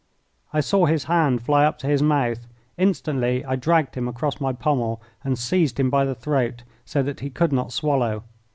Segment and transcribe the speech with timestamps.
[0.51, 2.47] I saw his hand fly up to his mouth.
[2.75, 7.19] Instantly I dragged him across my pommel and seized him by the throat, so that
[7.19, 8.23] he could not swallow.